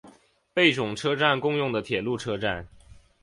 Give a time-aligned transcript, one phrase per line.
[0.51, 2.67] 贝冢车站共用的铁路车站。